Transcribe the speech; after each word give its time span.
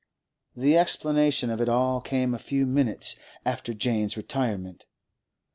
The 0.55 0.77
explanation 0.79 1.51
of 1.51 1.61
it 1.61 1.69
all 1.69 2.01
came 2.01 2.33
a 2.33 2.39
few 2.39 2.65
minutes 2.65 3.17
after 3.45 3.71
Jane's 3.71 4.17
retirement. 4.17 4.87